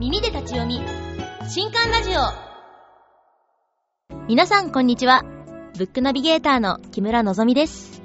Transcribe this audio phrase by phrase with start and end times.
[0.00, 0.80] 耳で立ち読み。
[1.48, 2.20] 新刊ラジオ。
[4.26, 5.24] 皆さんこんにちは。
[5.78, 8.02] ブックナビゲーターの木村のぞみです。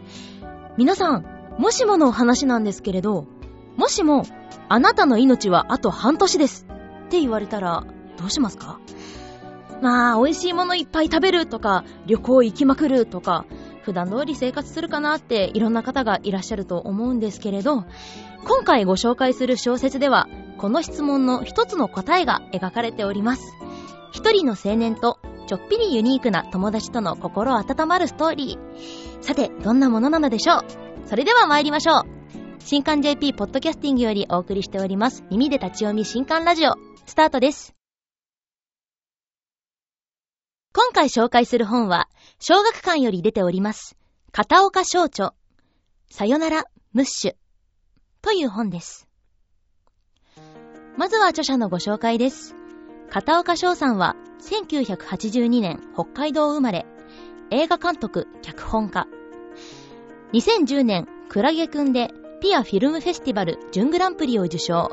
[0.77, 1.25] 皆さん
[1.57, 3.25] もしものお話なんですけれど
[3.75, 4.23] もしも
[4.69, 6.67] あなたの命はあと半年です。
[7.07, 7.83] って言われたら
[8.17, 8.79] どうしますか？
[9.81, 13.45] まあ、美味しいものいっぱい食べるとか、旅行行きまくるとか、
[13.81, 17.85] 普段通り生活するかなっていろんな方がいらっしゃると思うんですけれど、
[18.45, 20.27] 今回ご紹介する小説では、
[20.59, 23.53] この質問の一つの答えが描かれております。
[24.11, 29.23] 一人の青年と、ちょっぴりユニークな友達との心温まるストーリー。
[29.23, 30.65] さて、どんなものなのでしょう？
[31.07, 32.03] それでは参りましょう。
[32.59, 36.73] 新刊 JP ポッドキャスティングよりお送りしております、耳で立ち読み新刊ラジオ、
[37.05, 37.73] スタートです。
[40.73, 43.97] 今回紹介する本は、小学館より出ております。
[44.31, 45.33] 片岡少著、
[46.11, 47.35] さよなら、ムッシュ、
[48.21, 49.08] という本です。
[50.99, 52.57] まずは著者のご紹介です。
[53.09, 56.85] 片岡翔さんは、1982年北海道生まれ、
[57.51, 59.07] 映画監督、脚本家。
[60.33, 64.91] 2010年、クラゲくんで、ピアフィルムフェスティバル準グランプリを受賞。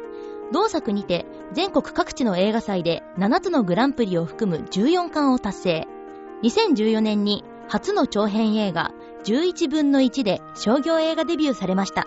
[0.53, 5.89] 同作にて全国各地の映画祭で7つのグランプリを含む14冠を達成。
[6.45, 8.93] 2014年に初の長編映画
[9.25, 12.07] 11分の1で商業映画デビューされました。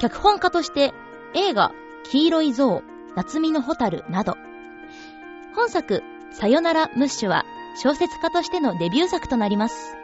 [0.00, 0.92] 脚本家として
[1.32, 1.72] 映画
[2.10, 2.82] 黄色い像、
[3.16, 4.36] 夏美のホタルなど。
[5.54, 7.44] 本作さよならムッシュは
[7.82, 9.96] 小説家としてのデビュー作となります。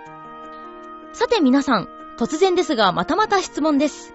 [1.12, 4.15] さて皆さん、突然ですがまたまた質問です。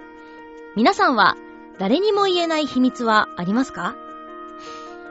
[0.75, 1.35] 皆さんは
[1.79, 3.95] 誰にも言えない秘密はありますか？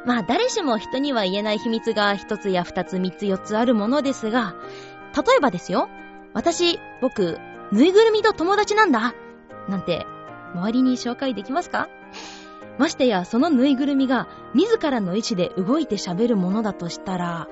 [0.05, 4.55] まあ誰しも人には言えない秘密が一つや二つ三つ四つあるものですが、
[5.17, 5.89] 例えばですよ、
[6.35, 7.39] 私、僕、
[7.71, 9.15] ぬいぐるみと友達なんだ
[9.69, 10.07] なんて、
[10.55, 11.89] 周りに紹介できますか？
[12.79, 17.49] ましてや、そのぬいぐるみが自らの意思で動いて喋るものだとしたら、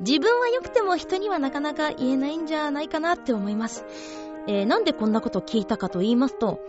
[0.00, 3.84] 自分は良くても人にはなかなか言えないんじゃないかなって思います。
[4.46, 6.60] えー、なんでこんなこと聞いたかと言いますと、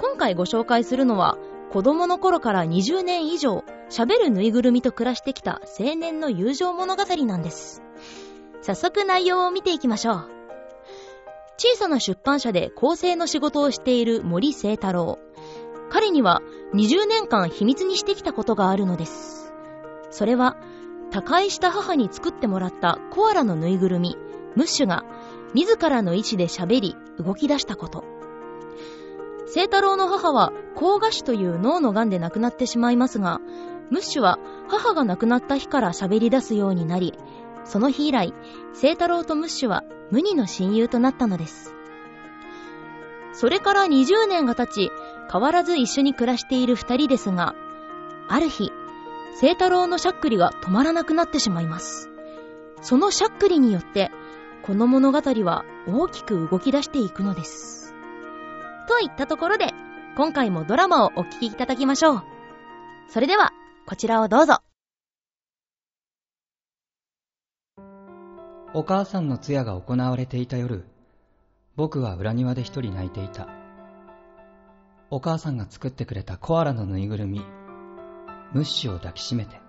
[0.00, 1.38] 今回ご紹介するのは、
[1.70, 7.82] 子供の頃から20年以上、喋るぬいぐるみと暮らしてきた青年の友情物語なんです。
[8.60, 10.30] 早速内容を見ていきましょう。
[11.56, 15.18] 小さな出版社で構成の仕事をしている森聖太郎。
[15.92, 16.40] 彼には
[16.72, 19.52] 20年間秘密にしてきたことがあるのです。
[20.10, 20.56] それは、
[21.10, 24.16] 他界した母に作ってもらったコアラのぬいぐるみ、
[24.56, 25.04] ムッシュが
[25.52, 28.04] 自らの意志で喋り、動き出したこと。
[29.46, 33.42] 聖太郎の母は高賀種という脳の癌で亡くなってしまいますが、
[33.90, 34.38] ムッシュは
[34.68, 37.12] 母が亡くなった日から喋り出すようになり、
[37.64, 38.32] その日以来、
[38.72, 41.74] 聖太郎とムッシュは無二の親友となったのです。
[43.34, 44.90] それから20年が経ち、
[45.32, 47.54] 変わらず一緒に暮らしている二人ですが、
[48.28, 48.70] ある日、
[49.40, 52.10] 聖太郎のしゃっくりが止まらなくなってしまいます。
[52.82, 54.10] そのしゃっくりによって、
[54.62, 57.94] この物語は大きく動き出していくのです。
[58.86, 59.70] といったところで、
[60.18, 62.22] 今回もドラマをお聴きいただきましょう。
[63.08, 63.52] それでは、
[63.86, 64.58] こちらをどうぞ。
[68.74, 70.84] お母さんの通夜が行われていた夜、
[71.74, 73.61] 僕は裏庭で一人泣いていた。
[75.14, 77.44] お母さんが作ってくれたコアラのぬいぐるみ、
[78.54, 79.60] ムッシュを抱きしめて。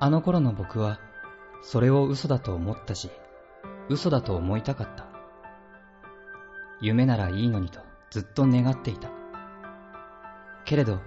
[0.00, 0.98] あの頃の僕は、
[1.62, 3.12] それを嘘だと思ったし、
[3.88, 5.06] 嘘だと思いたかった。
[6.80, 7.78] 夢ならいいのにと
[8.10, 9.08] ずっと願っていた。
[10.64, 10.98] けれど、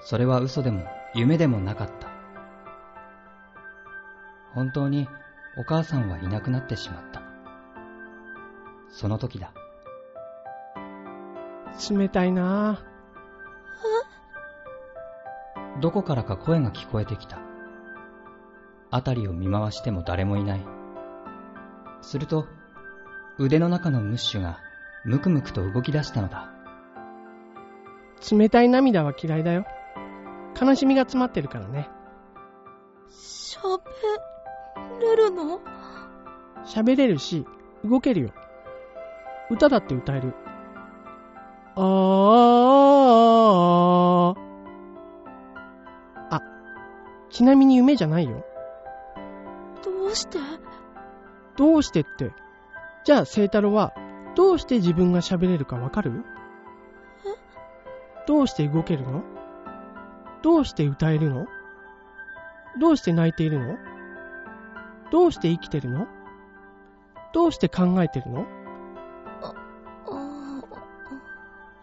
[0.00, 0.82] それは嘘でも
[1.14, 2.09] 夢でもなかった。
[4.54, 5.08] 本当に
[5.56, 7.22] お母さんはいなくなってしまった。
[8.88, 9.52] その時だ。
[11.90, 15.80] 冷たいなぁ。
[15.80, 17.38] どこからか声が聞こえてきた。
[18.90, 20.60] 辺りを見回しても誰もいない。
[22.02, 22.46] すると、
[23.38, 24.58] 腕の中のムッシュが
[25.04, 26.50] ムクムクと動き出したのだ。
[28.30, 29.64] 冷たい涙は嫌いだよ。
[30.60, 31.88] 悲しみが詰まってるからね。
[33.08, 33.78] 喋
[35.00, 35.60] れるの？
[36.64, 37.44] 喋れるし、
[37.84, 38.30] 動けるよ。
[39.50, 40.34] 歌だって歌える。
[41.76, 44.40] あー
[46.30, 46.40] あ、
[47.30, 48.44] ちなみに夢じゃないよ。
[50.10, 50.38] うして？
[51.56, 52.32] どうしてって。
[53.04, 53.92] じゃあ、聖太郎は、
[54.34, 56.24] どうして自分が喋れるかわかる？
[57.24, 57.28] え？
[58.26, 59.22] どうして動けるの？
[60.42, 61.46] どうして歌えるの？
[62.78, 63.78] どうして泣いているの？
[65.10, 66.06] どうして生きてるの？
[67.32, 68.46] どうして考えてるの？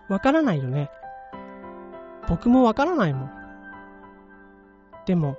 [0.10, 0.90] わからないよね。
[2.30, 3.32] 僕もわからないもん。
[5.06, 5.38] でも、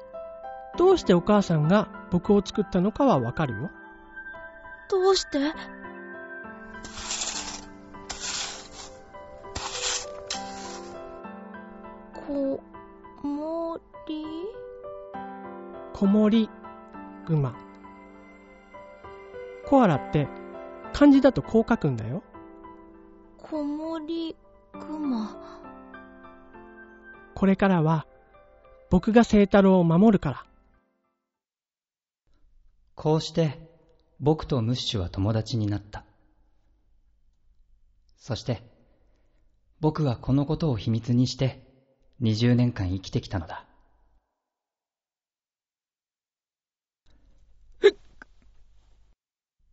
[0.76, 3.70] どうしてお母さんが僕を作ったのかはわかるよ。
[4.90, 5.38] どうして？
[12.14, 12.60] こ、
[13.22, 14.24] もり？
[15.94, 16.50] 子守
[17.26, 17.67] 熊。
[19.68, 20.28] コアラって
[20.94, 22.22] 漢字だとこう書くんだよ。
[23.36, 24.34] こもり
[24.72, 25.36] ぐま。
[27.34, 28.06] これからは
[28.88, 30.46] 僕が聖太郎を守るから。
[32.94, 33.58] こうして
[34.20, 36.06] 僕とムッシュは友達になった。
[38.16, 38.62] そして
[39.80, 41.62] 僕はこのことを秘密にして
[42.22, 43.67] 20年間生きてきたのだ。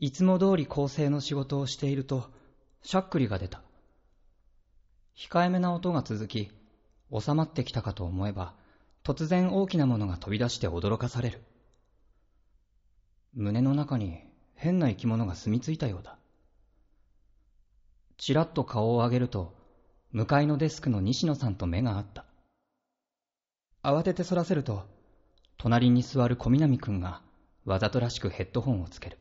[0.06, 2.30] いつも通り構成の仕事をしていると、
[2.84, 3.64] しゃっくりが出た。
[5.18, 6.52] 控えめな音が続き、
[7.12, 8.54] 収まってきたかと思えば、
[9.04, 11.42] 突然大きなものが飛び出して驚かされる。
[13.34, 14.20] 胸の中に
[14.54, 16.20] 変な生き物が住み着いたようだ。
[18.18, 19.56] ちらっと顔を上げると、
[20.12, 22.26] 向かいのデスクの西野さんと目が合った。
[23.82, 24.86] 慌ててそらせると、
[25.58, 27.24] 隣に座る小南くんが
[27.66, 29.18] わざとらしくヘッドホンをつける。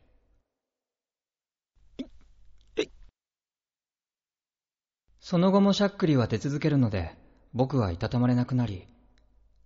[5.27, 7.17] その後もしゃっくりは出続けるので、
[7.55, 8.87] 僕はいたたまれなくなり、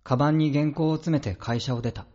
[0.05, 2.05] カバンに原稿を詰めて会社を出た。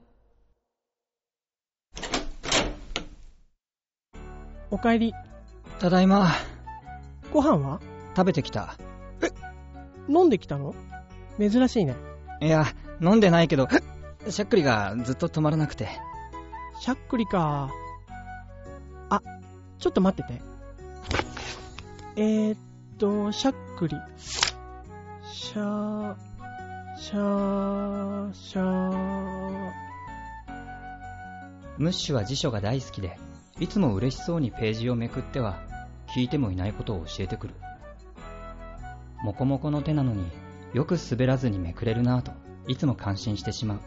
[4.71, 5.13] おかえり。
[5.79, 6.31] ただいま、
[7.35, 7.83] ご飯は？
[8.17, 8.79] 食べてきた。
[10.09, 10.75] 飲んできたの？
[11.39, 11.97] 珍しいね。
[12.41, 12.65] いや、
[13.03, 13.69] 飲んでないけど、
[14.27, 15.91] しゃっくりがずっと止まらなくて。
[16.81, 17.69] しゃっくりか。
[19.11, 19.21] あ、
[19.79, 20.41] ちょっと待ってて。
[22.17, 22.59] えー、っ
[23.05, 23.97] と、しゃっくり。
[25.31, 26.17] しゃー、
[26.97, 29.71] しゃー、しゃー。
[31.77, 33.19] ムッシュは辞書が大好きで、
[33.61, 35.59] いつも嬉しそうにページをめくっては、
[36.17, 37.55] 聞いてもいないことを教えてくる。
[39.23, 40.25] もこもこの手なのに
[40.73, 42.33] よく滑らずにめくれるなぁと
[42.69, 43.81] いつも感心してしまう。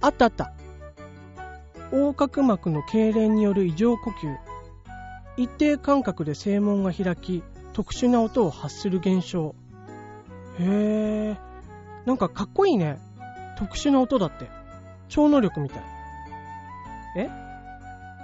[0.00, 0.52] あったあった。
[1.92, 4.49] 横隔膜の痙攣による異常呼吸。
[5.36, 7.42] 一定間隔で声門が開き、
[7.72, 9.54] 特殊な音を発する現象。
[10.58, 11.36] へえ、
[12.04, 12.98] なんかかっこいいね。
[13.58, 14.48] 特殊な音だって。
[15.08, 15.82] 超能力みたい。
[17.16, 17.30] え？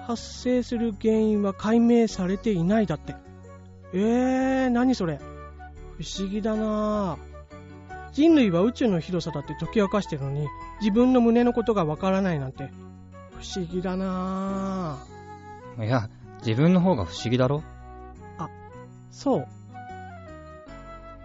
[0.06, 3.16] 発生する原因は解明されていないだって。
[3.92, 5.18] えー、何それ？
[5.98, 7.18] 不思議だな。
[8.12, 10.46] 人類は宇宙の広さだって解き明かしてるのに、
[10.80, 12.70] 自分の胸のことがわからないなんて、
[13.38, 15.84] 不思議だなぁ。
[15.84, 16.08] いや、
[16.46, 17.64] 自分の方が不思議だろ？
[19.10, 19.48] そう。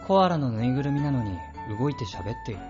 [0.08, 1.38] コアラのぬいぐるみなのに
[1.78, 2.62] 動いて喋っている。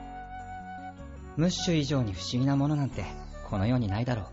[1.38, 3.06] ムッシュ以上に不思議なものなんて
[3.50, 4.24] この世にないだろ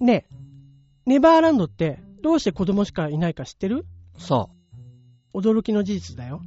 [0.00, 0.04] う。
[0.04, 0.34] ねえ、
[1.06, 3.86] ネバーランドってどうして子供しかいないか知ってる？
[4.18, 4.48] さ
[5.32, 6.40] 驚きの事実だよ。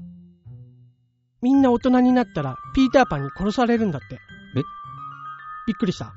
[1.42, 4.20] みんな大人になったらピーターパンに殺されるんだって。
[5.68, 6.13] えびっくりした。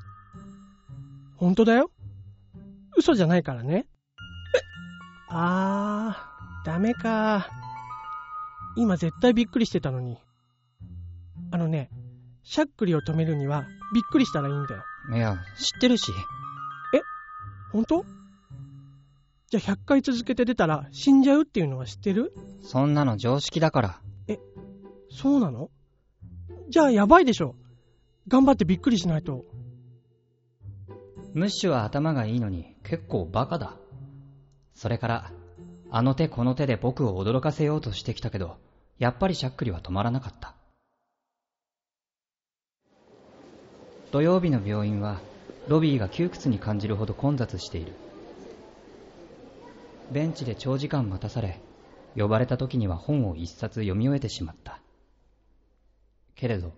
[1.37, 1.91] 本当だよ。
[2.97, 3.87] 嘘じゃないからね。
[5.27, 7.49] あー、ダメか。
[8.77, 10.17] 今絶対びっくりしてたのに。
[11.51, 11.89] あのね、
[12.43, 14.83] しゃっくりを止めるにはびっくりしたらいいんだよ。
[15.11, 15.17] あ。
[15.17, 16.11] いや、知ってるし。
[17.71, 18.05] 本当？
[19.49, 22.33] じゃあ100回続けて出たら死んじゃうっていうのは知ってる？
[22.61, 23.99] そんなの常識だから。
[25.11, 25.69] そうなの？
[26.69, 27.55] じゃあやばいでしょ。
[28.27, 29.45] 頑張ってびっくりしないと。
[31.33, 33.77] ムッシュは頭がいいのに結構バカだ。
[34.73, 35.31] それから、
[35.91, 38.57] あの手この手で僕を驚かせようとしてきたけど、
[38.97, 40.55] やっぱりしゃっくりは止まらなかった。
[44.11, 45.19] 土曜日の病院は、
[45.67, 47.93] ロビーが窮屈に感じるほど混雑している。
[50.11, 51.59] ベンチで長時間待たされ、
[52.15, 54.79] 呼ばれた時には本を一冊読み終えてしまった。
[56.35, 56.73] けれど、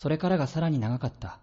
[0.00, 1.38] それからがさらに長かった。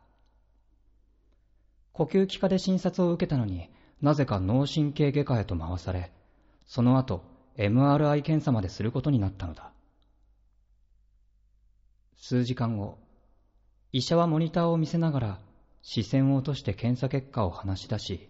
[1.94, 3.70] 呼吸器科で診察を受けたのに
[4.02, 6.12] なぜか脳神経外科へと回され、
[6.66, 7.22] その後
[7.56, 9.72] MRI 検査まですることになったのだ。
[12.18, 12.98] 数時間後、
[13.92, 15.40] 医者はモニターを見せながら
[15.84, 18.28] 視線を落として検査結果を話し出し、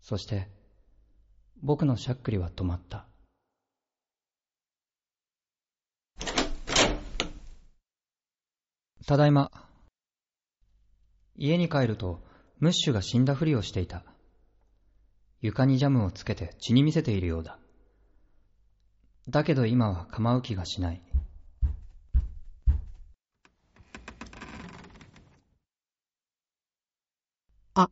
[0.00, 0.48] そして
[1.62, 3.06] 僕のしゃっくりは止まった。
[9.06, 9.50] ただいま。
[11.36, 12.22] 家に帰ると、
[12.58, 14.04] ムッシュが死んだふりをしていた。
[15.40, 17.58] 床にジャムをつけて血に見せているようだ。
[19.28, 21.02] だけど今は構う気がしない。
[27.74, 27.88] あ、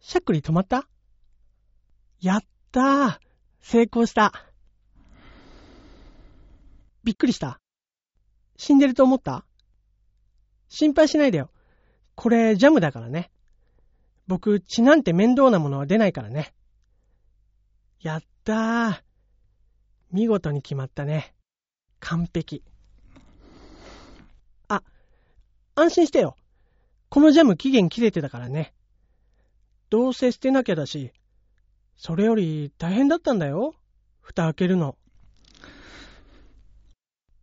[0.00, 0.88] しゃっくり止まった？
[2.20, 2.40] やっ
[2.72, 3.18] たー
[3.60, 4.32] 成功した。
[7.04, 7.60] びっくりした
[8.56, 9.44] 死んでると思った？
[10.74, 11.50] 心配しないでよ。
[12.16, 13.30] これジャムだからね。
[14.26, 16.52] 僕、血なんて面倒なものは出ないからね。
[18.00, 19.02] やったー。
[20.10, 21.32] 見事に決まったね。
[22.00, 22.64] 完璧。
[24.66, 24.82] あ、
[25.76, 26.36] 安心してよ。
[27.08, 28.74] このジャム期限切れてたからね。
[29.90, 31.12] どうせ捨てなきゃだし、
[31.96, 33.76] それより大変だったんだよ。
[34.20, 34.96] 蓋開けるの。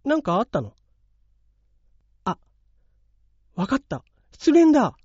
[0.03, 0.73] なんかあったの、
[3.55, 4.03] わかった。
[4.33, 4.95] 失恋だ。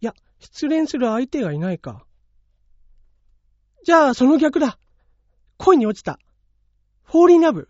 [0.00, 2.04] いや、失恋する相手がいないか。
[3.84, 4.78] じゃあ、その逆だ。
[5.58, 6.18] 恋に落ちた。
[7.04, 7.68] フォーリーナブ。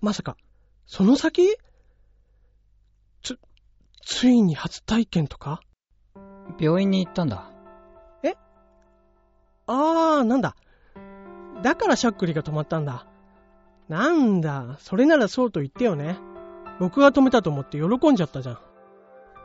[0.00, 0.36] まさか、
[0.86, 1.56] その先？
[3.22, 3.38] つ、
[4.02, 5.60] ついに初体験とか？
[6.58, 7.50] 病院に行ったんだ。
[8.22, 8.34] え？
[9.66, 10.56] あー、なんだ。
[11.62, 13.06] だからしゃっくりが止まったんだ。
[13.88, 16.18] なんだ、それならそうと言ってよね。
[16.80, 18.58] 僕が止めたと思って喜んじゃったじゃん。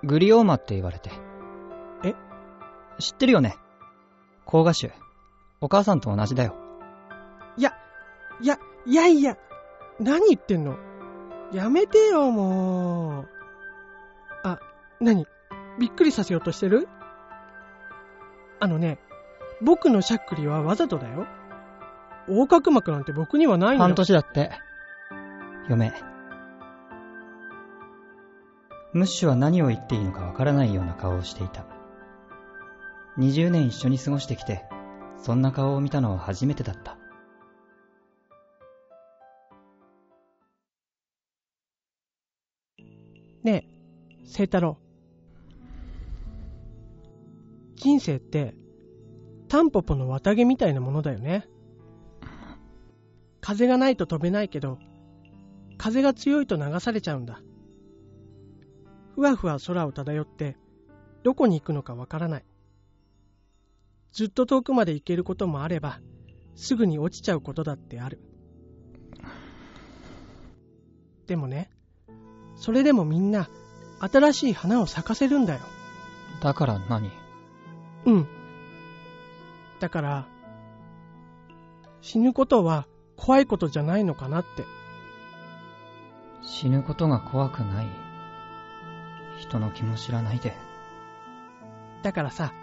[0.04, 1.12] グリオーマって言われて。
[2.04, 2.16] え？
[2.98, 3.58] 知ってるよね？
[4.46, 4.94] 甲賀種。
[5.60, 6.56] お母さんと同じだよ。
[7.58, 7.74] いや、
[8.42, 9.38] いや、いやいや、
[10.00, 10.78] 何言ってんの？
[11.52, 13.28] やめてよ、もう。
[14.44, 14.60] あ、
[15.02, 15.28] 何？
[15.78, 16.88] びっくりさせようとしてる？
[18.62, 18.98] あのね、
[19.62, 21.28] 僕のしゃっくりはわざとだよ。
[22.30, 24.52] 横隔膜なんて僕にはないんだ半年だって。
[25.68, 25.94] 嫁。
[28.96, 31.66] ムッシュは何を言っていいのかわからないような顔をしていた。
[33.18, 34.64] 20年一緒に過ごしてきて、
[35.22, 36.98] そんな顔を見たのは初めてだった。
[43.44, 43.66] ね
[44.24, 44.78] え、聖太郎。
[47.76, 48.56] 人生って、
[49.50, 51.50] タンポポの綿毛みたいなものだよね。
[53.42, 54.80] 風がないと飛べないけど、
[55.78, 57.42] 風が強いと流されちゃうんだ。
[59.16, 60.58] ふわふわ空を漂って、
[61.24, 62.46] どこに行くのかわからない。
[64.12, 66.02] ずっと遠くまで行けることもあれば、
[66.56, 68.20] すぐに落ちちゃうことだってある。
[71.28, 71.72] でもね、
[72.58, 73.50] それでもみんな、
[74.00, 75.62] 新しい花を咲かせるんだよ。
[76.42, 77.10] だから何？
[78.06, 78.28] うん。
[79.80, 80.28] だから、
[82.02, 84.66] 死ぬことは怖いことじゃないのかなって。
[86.42, 88.05] 死ぬことが怖くない
[89.40, 90.56] 人の気も知らないで。
[92.04, 92.54] だからさ、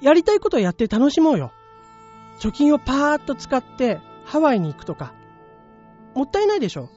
[0.00, 1.52] やりたいことやって楽しもうよ。
[2.38, 5.12] 貯金をパーッと使ってハワイに行くとか。
[6.14, 6.88] もったいないでしょ。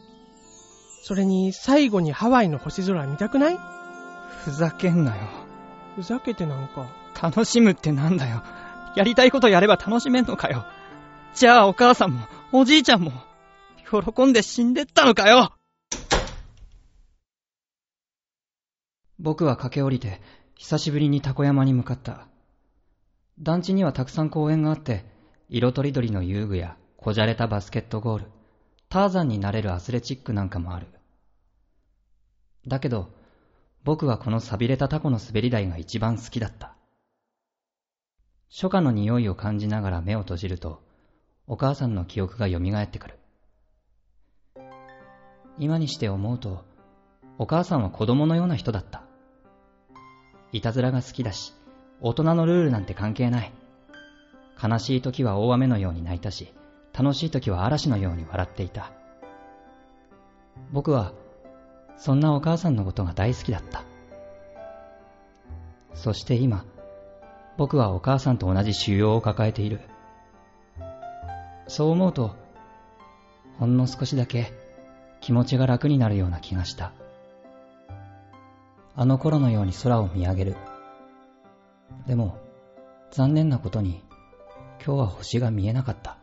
[1.03, 3.59] それに最後にハワイの星空見たくない？
[4.43, 5.23] ふざけんなよ。
[5.95, 6.85] ふざけてなんか。
[7.21, 8.43] 楽しむってなんだよ。
[8.95, 10.65] やりたいことやれば楽しめんのかよ。
[11.33, 13.11] じゃあお母さんも、おじいちゃんも、
[13.89, 15.53] 喜んで死んでったのかよ
[19.21, 20.19] 僕は駆け下りて、
[20.55, 22.27] 久しぶりにタコ山に向かった。
[23.39, 25.05] 団地にはたくさん公園があって、
[25.47, 28.25] 色とりどりの遊具や、こじゃれたバスケットゴール、
[28.89, 30.87] ターザンになれるアスレチックなんかもある。
[32.65, 33.11] だけど、
[33.83, 36.75] 僕はこの錆びれたタコの滑り台が一番好きだった。
[38.49, 40.81] 初夏の匂いを感じながら目を閉じると、
[41.45, 43.19] お母さんの記憶が蘇ってくる。
[45.59, 46.65] 今にして思うと、
[47.37, 49.10] お母さんは子供のような人だった。
[50.51, 51.53] いたずらが好きだし、
[52.01, 53.51] 大人のルールなんて関係ない。
[54.61, 56.53] 悲しい時は大雨のように泣いたし、
[56.93, 58.91] 楽しい時は嵐のように笑っていた。
[60.71, 61.13] 僕は、
[61.97, 63.83] そんなお母さんのことが大好きだった。
[65.93, 66.65] そして今、
[67.57, 69.81] 僕はお母さんと同じ腫瘍を抱えている。
[71.67, 72.35] そう思うと、
[73.59, 74.51] ほんの少しだけ
[75.21, 76.93] 気持ちが楽になるような気がした。
[78.93, 80.57] あの頃のように空を見上げる。
[82.07, 82.37] でも、
[83.11, 84.03] 残念なことに、
[84.85, 86.17] 今日は星が見えなかった。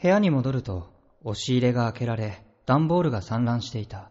[0.00, 0.90] 部屋に戻ると、
[1.22, 4.10] 押し入れが開けられ、段ボールが散乱していた。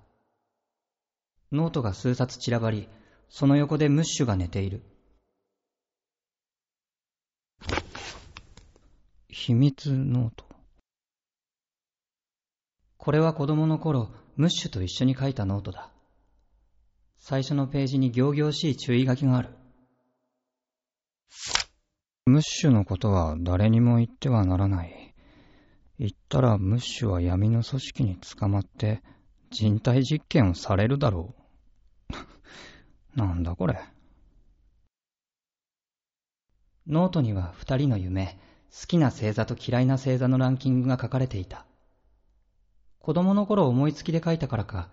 [1.51, 2.87] ノートが数冊散らばり、
[3.29, 4.83] その横でムッシュが寝ている。
[9.29, 10.44] 秘密ノート
[13.05, 15.91] これは子供の頃、ムッシュと一緒に書いたノートだ。
[17.19, 19.49] 最初のページに仰々しい注意書きがある。
[22.25, 25.13] ムッシュのことは誰にも言ってはならない。
[25.99, 29.03] 言ったらムッシュは闇の組織に捕まって
[29.51, 31.35] 人体実験をされるだろ
[32.09, 32.13] う。
[33.15, 33.79] なんだこれ。
[36.87, 38.39] ノートには二人の夢、
[38.71, 41.67] 好きな星座と嫌いな星座のランキングが書かれていた。
[43.05, 44.89] 子供の頃思いつきで書いたからか、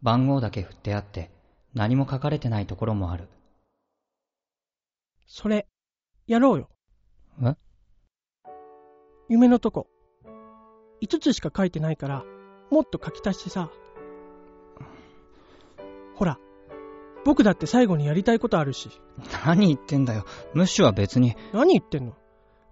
[0.00, 1.32] 番号だけ振ってあって
[1.74, 3.28] 何も書かれてないところもある。
[5.26, 5.66] それ、
[6.28, 6.68] やろうよ。
[7.42, 7.56] え？
[9.28, 9.88] 夢のとこ。
[11.02, 12.22] 5つしか書いてないから、
[12.70, 13.68] もっと書き足してさ。
[16.14, 16.38] ほら、
[17.24, 18.90] 僕だって最後にやりたいことあるし。
[19.44, 20.24] 何言ってんだよ。
[20.54, 21.34] ムッシュは別に。
[21.52, 22.12] 何言ってんの？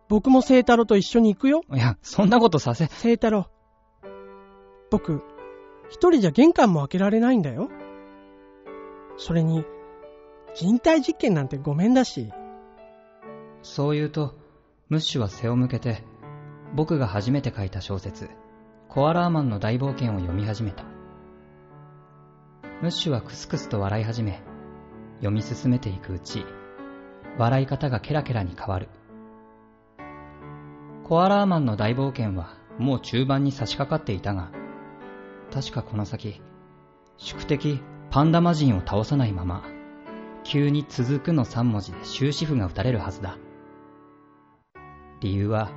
[0.08, 1.62] 僕も聖太郎と一緒に行くよ。
[1.72, 2.86] いや、そんなことさせ。
[2.86, 3.50] 聖太郎。
[4.90, 5.22] 僕、
[5.88, 7.70] 一人じゃ玄関も開けられないんだよ。
[9.16, 9.64] それに、
[10.54, 12.32] 人体実験なんてごめんだし。
[13.62, 14.34] そう言うと、
[14.88, 16.04] ムッシュは背を向けて、
[16.74, 18.28] 僕が初めて書いた小説、
[18.88, 20.84] コアラーマンの大冒険を読み始めた。
[22.82, 24.42] ムッシュはクスクスと笑い始め、
[25.18, 26.44] 読み進めていくうち、
[27.38, 28.88] 笑い方がケラケラに変わる。
[31.04, 34.50] コアラーマンの大冒険はもう中盤に差し掛かっていたが、
[35.52, 36.40] 確かこの先、
[37.16, 39.64] 宿敵パンダ魔人を倒さないまま、
[40.44, 43.38] 急に続くの3文字で終止符が打たれるはずだ。
[45.20, 45.70] 理由は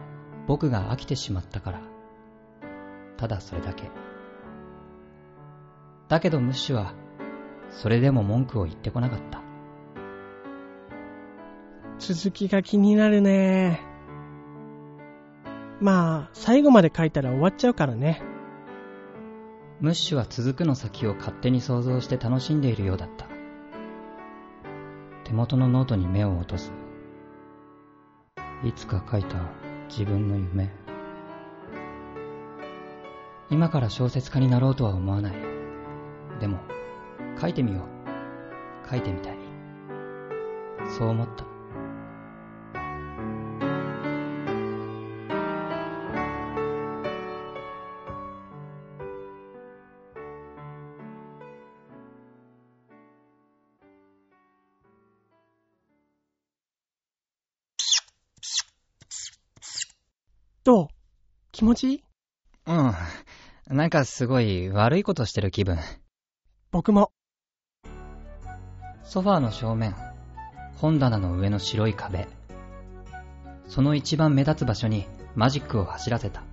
[0.45, 1.81] 僕が飽きてしまったから。
[3.17, 3.89] ただそれだけ。
[6.09, 6.93] だけどムッシュは、
[7.69, 9.41] それでも文句を言ってこなかった。
[11.99, 13.81] 続きが気になるね。
[15.79, 18.21] まあ、最後まで書いたら終わっちゃうからね。
[19.79, 23.27] ムッシュは続くの先を勝手に想像して楽しんでいるようだった。
[25.23, 26.71] 手元のノートに目を落とす。
[28.63, 29.37] いつか書いた
[29.87, 30.71] 自分の夢。
[33.51, 35.35] 今から小説家になろうとは思わない。
[36.39, 36.57] でも、
[37.39, 38.89] 書いてみよう。
[38.89, 39.37] 書いてみたい。
[40.97, 41.46] そう思った。
[61.51, 62.03] 気持ちいい？
[62.67, 62.93] うん。
[63.77, 65.77] なんかすごい悪いことしてる気分。
[66.71, 67.11] 僕も。
[69.03, 69.95] ソファーの正面、
[70.75, 72.27] 本棚の上の白い壁。
[73.67, 76.43] その一番目立つ場所にマジックを走らせた。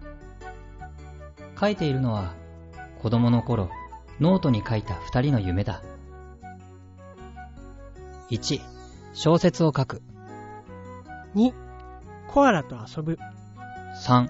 [1.60, 2.34] 書いているのは、
[3.02, 3.70] 子供の頃、
[4.20, 5.82] ノートに書いた二人の夢だ。
[8.30, 8.60] 1、
[9.12, 10.02] 小説を書く。
[11.34, 11.52] 2、
[12.28, 13.18] コアラと遊ぶ。
[14.04, 14.28] 3、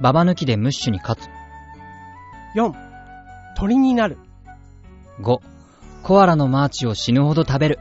[0.00, 1.28] ババ抜きでムッシュに勝つ。
[2.56, 2.72] 4、
[3.56, 4.18] 鳥になる。
[5.20, 5.38] 5、
[6.02, 7.78] コアラのマーチを死ぬほど食べる。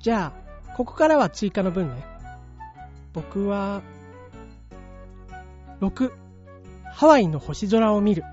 [0.00, 2.04] じゃあ、ここからは追加の分ね。
[3.12, 3.82] 僕は、
[5.80, 6.12] 6、
[6.92, 8.24] ハワイの星空を見る。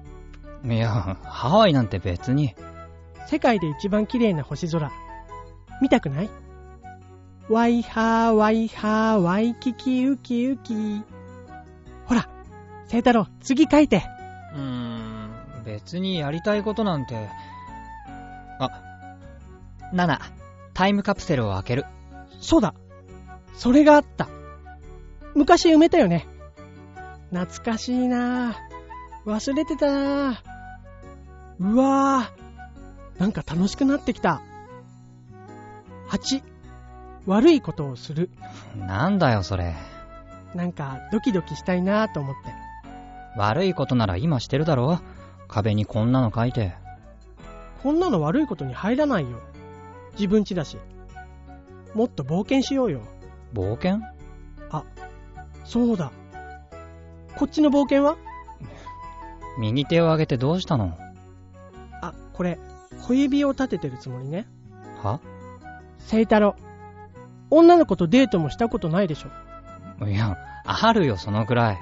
[0.63, 2.55] いや、ハワイなんて別に。
[3.27, 4.91] 世界で一番綺麗な星空。
[5.81, 6.29] 見たくない？
[7.49, 11.03] ワイハーワイハーワイキキウキウキ。
[12.05, 12.27] ほら、
[12.87, 14.03] 聖太郎、次書いて。
[14.53, 15.31] うーん、
[15.65, 17.29] 別にやりたいことなんて。
[18.59, 18.69] あ、
[19.93, 20.19] 7、
[20.73, 21.85] タイムカプセルを開ける。
[22.39, 22.73] そうだ。
[23.53, 24.27] それがあった。
[25.33, 26.27] 昔埋めたよね。
[27.31, 28.55] 懐かしいなぁ
[29.25, 30.37] 忘れてたなぁ
[31.59, 34.41] うわぁなんか楽しくなってきた。
[36.09, 36.43] 8、
[37.25, 38.29] 悪いことをする。
[38.77, 39.75] なんだよそれ。
[40.53, 42.64] なんかドキドキしたいなぁと思って。
[43.37, 44.99] 悪いことなら今してるだろ
[45.47, 46.73] 壁にこんなの書いて。
[47.83, 49.39] こんなの悪いことに入らないよ。
[50.13, 50.77] 自分ちだし。
[51.93, 53.01] もっと冒険しようよ。
[53.53, 53.99] 冒険？
[55.65, 56.11] そうだ。
[57.35, 58.17] こっちの冒険は？
[59.57, 60.97] 右手を上げてどうしたの？
[62.01, 62.59] あ、これ、
[63.01, 64.47] 小指を立ててるつもりね。
[65.01, 65.19] は？
[65.97, 66.55] 聖太郎。
[67.49, 70.05] 女の子とデートもしたことないでしょ。
[70.05, 71.77] いや、あるよそのくらい。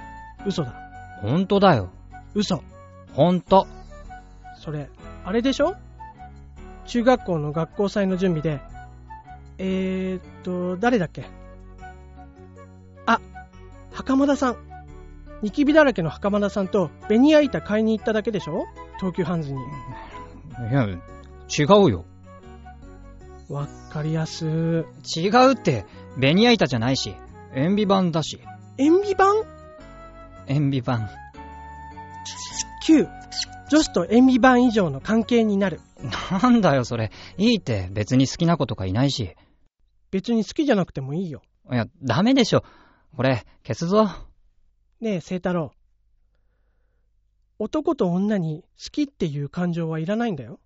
[0.45, 0.82] 嘘だ。
[1.23, 1.89] ほんとだよ。
[2.35, 2.61] 嘘。
[3.13, 3.65] ほんと。
[4.59, 4.89] それ、
[5.23, 5.75] あれでしょ？
[6.85, 8.59] 中学校の学校祭の準備で、
[9.57, 11.23] えーっと、誰だっけ？
[13.05, 13.21] あ、
[13.93, 14.57] 袴田さん。
[15.41, 18.65] ニキビだらけの袴田さんとベニヤ板買いに行っただけでしょ？
[18.97, 19.59] 東急ハンズに。
[19.59, 22.05] いや、違うよ。
[23.49, 24.85] わかりやす。
[25.15, 25.85] 違うって、
[26.17, 27.15] ベニヤ板じゃないし、
[27.53, 28.41] 塩ビ板だし。
[28.77, 29.25] 塩ビ板
[30.47, 31.09] 塩ビ板。
[32.85, 33.07] ?9、
[33.69, 35.79] 女子と塩ビ板以上の関係になる。
[36.41, 37.11] なんだよ、それ。
[37.37, 39.35] いいって、別に好きな子とかいないし。
[40.11, 41.41] 別に好きじゃなくてもいいよ。
[41.71, 42.63] いや、ダメでしょ。
[43.15, 44.09] これ、消すぞ。
[44.99, 45.71] ねえ、聖太郎。
[47.59, 50.59] 男と女に好きっていう感情はいらないんだよ。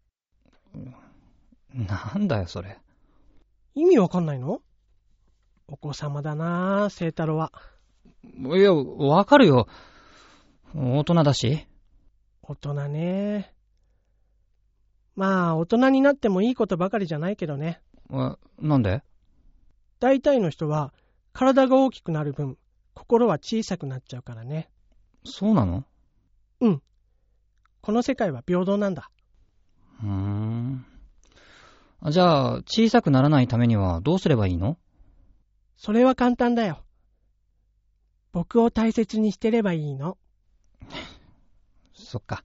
[1.73, 2.79] なんだよ、それ。
[3.75, 4.61] 意味わかんないの？
[5.67, 7.51] お子様だなあ、聖太郎は。
[8.23, 9.67] いや、わかるよ。
[10.75, 11.67] 大人だし。
[12.41, 13.53] 大人ね。
[15.15, 17.81] まあ、大人になってもいいことばかりじゃないけどね。
[18.11, 19.03] えなんで？
[19.99, 20.93] 大体の人は、
[21.33, 22.57] 体が大きくなる分、
[22.93, 24.69] 心は小さくなっちゃうからね。
[25.23, 25.85] そうなの？
[26.61, 26.81] うん。
[27.81, 29.09] この世界は平等なんだ。
[30.03, 30.85] うーん。
[32.01, 34.77] あじゃあ、小さくならないためにはどうすればいいの？
[35.77, 36.83] それは簡単だよ。
[38.37, 40.15] 僕を大切にしてればいいの？
[41.95, 42.43] そっか。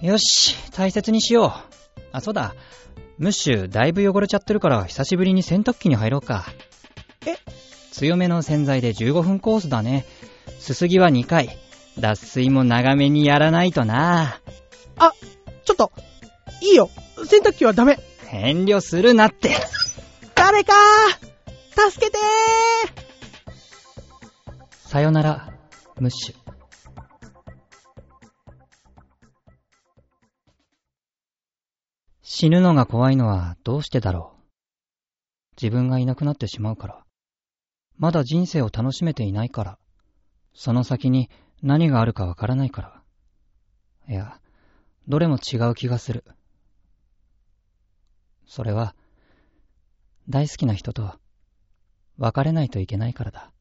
[0.00, 2.00] よし、大切にしよう。
[2.12, 2.54] あ、そうだ。
[3.18, 6.46] ムッシュ、だいぶ汚れちゃってるから、久しぶりに洗濯機に入ろうか。
[7.26, 7.36] え？
[7.92, 10.06] 強めの洗剤で15分コースだね。
[10.58, 11.50] すすぎは2回。
[11.98, 14.40] 脱水も長めにやらないとな。
[15.66, 15.92] ちょっと
[16.62, 16.88] いいよ
[17.26, 17.98] 洗濯機はダメ
[18.32, 19.50] 遠慮するなって。
[20.34, 20.72] 誰か
[21.90, 22.16] 助けて
[24.92, 25.48] さよなら、
[26.00, 26.36] ムッシュ。
[32.20, 34.42] 死ぬのが怖いのはどうしてだろう。
[35.56, 37.04] 自分がいなくなってしまうから。
[37.96, 39.78] まだ人生を楽しめていないから。
[40.52, 41.30] その先に
[41.62, 43.02] 何があるかわからないから。
[44.10, 44.42] いや、
[45.08, 46.22] どれも違う気がする。
[48.46, 48.94] それは、
[50.28, 51.14] 大好きな人と
[52.18, 53.52] 別れないといけないからだ。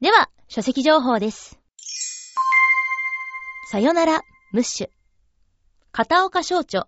[0.00, 1.58] では、書籍情報です。
[3.70, 4.88] さよなら、ムッシュ。
[5.92, 6.86] 片岡少著。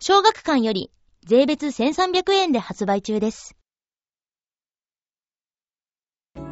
[0.00, 0.90] 小学館より
[1.26, 3.58] 税別1300円で発売中です。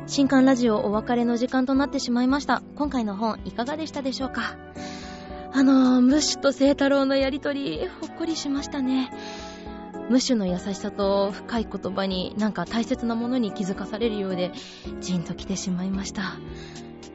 [0.06, 2.62] 新刊ラジオお別れの時間となってしまいました。
[2.76, 4.58] 今回の本いかがでしたでしょうか？
[5.54, 9.10] あのー、ムッシュと聖太郎のやりとり、ほっこりしましたね。
[10.08, 14.52] ムッシュの優しさと深い言葉になんか大切なものに気づかされるようで、
[15.00, 16.36] じんと来てしまいました。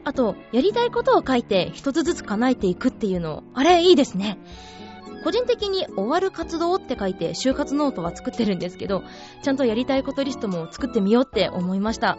[0.04, 4.38] あと、やりたいことを書いて一つずつ叶えていくっていうの、あれいいですね。
[5.24, 9.04] 個人的に終わる活動って書いて就活ノートは作ってるんですけど、
[9.44, 12.18] ちゃんとやりたいことリストも作ってみようって思いました。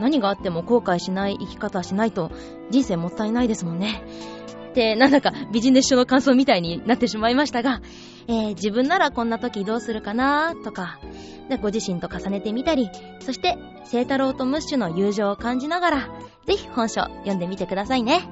[0.00, 2.30] 何があっても後悔しない生き方しないと
[2.70, 4.02] 人生もったいないですもんね。
[4.72, 7.80] って、なんだかビジネス書の感想みたいになってしまいましたが、
[8.26, 10.98] えー自分ならこんな時どうするかなとか、
[11.48, 16.08] でご自身と重ねてみたり、そして、聖太郎とムッシュの友情を感じながら、
[16.46, 18.28] ぜひ本書読んでみてくださいね。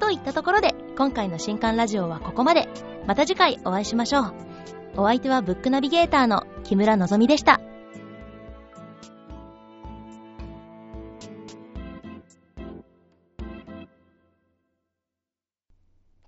[0.00, 2.68] といったところで、今回の新刊ラジオはここまで。
[3.06, 4.34] また次回お会いしましょう。
[4.96, 7.60] お相手はブックナビゲーターの木村のぞみでした。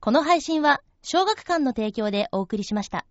[0.07, 3.07] この配信は、小学館の提供でお送りしました。